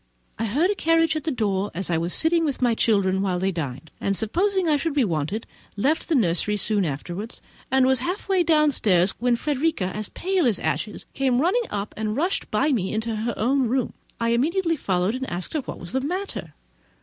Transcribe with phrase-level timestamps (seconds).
[0.39, 3.37] I heard a carriage at the door, as I was sitting with my children while
[3.37, 5.45] they dined; and supposing I should be wanted,
[5.77, 7.39] left the nursery soon afterwards,
[7.69, 12.15] and was half way downstairs, when Frederica, as pale as ashes, came running up, and
[12.17, 13.93] rushed by me into her own room.
[14.19, 16.55] I instantly followed, and asked her what was the matter.